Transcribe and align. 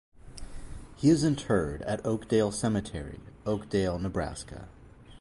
He 0.95 1.11
is 1.11 1.23
interred 1.23 1.83
at 1.83 2.03
Oakdale 2.03 2.51
Cemetery, 2.51 3.19
Oakdale, 3.45 3.99
Nebraska. 3.99 4.67